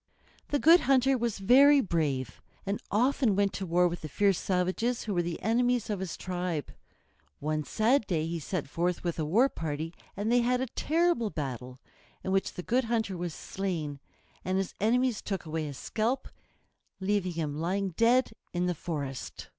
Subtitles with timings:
[0.47, 5.03] The Good Hunter was very brave, and often went to war with the fierce savages
[5.03, 6.71] who were the enemies of his tribe.
[7.39, 11.29] One sad day he set forth with a war party, and they had a terrible
[11.29, 11.77] battle,
[12.23, 13.99] in which the Good Hunter was slain,
[14.43, 16.27] and his enemies took away his scalp,
[16.99, 19.49] leaving him lying dead in the forest.